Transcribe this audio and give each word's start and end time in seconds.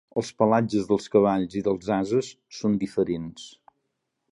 Els 0.19 0.29
pelatges 0.37 0.87
dels 0.91 1.05
cavalls 1.15 1.59
i 1.61 1.63
dels 1.67 1.91
ases 1.99 2.33
són 2.61 2.81
diferents. 2.85 3.49